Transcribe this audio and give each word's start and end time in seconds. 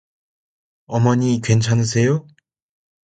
어머니 0.87 1.39
괜찮으세요? 1.43 2.25